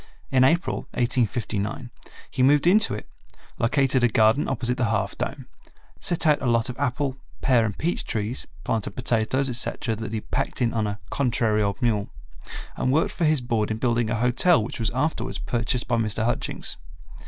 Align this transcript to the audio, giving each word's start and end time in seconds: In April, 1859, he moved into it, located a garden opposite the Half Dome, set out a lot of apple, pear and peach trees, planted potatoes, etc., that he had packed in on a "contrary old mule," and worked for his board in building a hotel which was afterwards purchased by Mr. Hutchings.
In 0.31 0.43
April, 0.43 0.77
1859, 0.95 1.91
he 2.31 2.41
moved 2.41 2.65
into 2.65 2.95
it, 2.95 3.07
located 3.59 4.03
a 4.03 4.07
garden 4.07 4.47
opposite 4.47 4.77
the 4.77 4.85
Half 4.85 5.15
Dome, 5.19 5.45
set 5.99 6.25
out 6.25 6.41
a 6.41 6.47
lot 6.49 6.69
of 6.69 6.79
apple, 6.79 7.17
pear 7.41 7.65
and 7.65 7.77
peach 7.77 8.03
trees, 8.03 8.47
planted 8.63 8.95
potatoes, 8.95 9.47
etc., 9.47 9.95
that 9.95 10.09
he 10.11 10.17
had 10.17 10.31
packed 10.31 10.59
in 10.59 10.73
on 10.73 10.87
a 10.87 10.99
"contrary 11.11 11.61
old 11.61 11.79
mule," 11.83 12.09
and 12.75 12.91
worked 12.91 13.11
for 13.11 13.25
his 13.25 13.41
board 13.41 13.69
in 13.69 13.77
building 13.77 14.09
a 14.09 14.15
hotel 14.15 14.63
which 14.63 14.79
was 14.79 14.89
afterwards 14.89 15.37
purchased 15.37 15.87
by 15.87 15.97
Mr. 15.97 16.25
Hutchings. 16.25 16.77